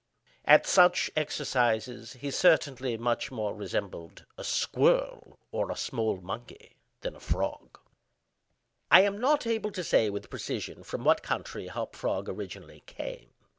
At 0.45 0.65
such 0.65 1.11
exercises 1.15 2.13
he 2.13 2.31
certainly 2.31 2.97
much 2.97 3.29
more 3.31 3.53
resembled 3.53 4.25
a 4.35 4.43
squirrel, 4.43 5.37
or 5.51 5.69
a 5.69 5.75
small 5.75 6.17
monkey, 6.17 6.77
than 7.01 7.15
a 7.15 7.19
frog. 7.19 7.77
I 8.89 9.01
am 9.01 9.19
not 9.19 9.45
able 9.45 9.71
to 9.73 9.83
say, 9.83 10.09
with 10.09 10.31
precision, 10.31 10.81
from 10.83 11.03
what 11.03 11.21
country 11.21 11.67
Hop 11.67 11.95
Frog 11.95 12.27
originally 12.27 12.81
came. 12.87 13.29